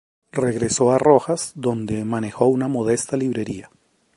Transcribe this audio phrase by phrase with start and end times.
[0.33, 3.69] Regresó a Rojas, donde manejó una modesta librería.